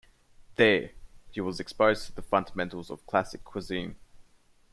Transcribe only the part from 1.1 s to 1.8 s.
he was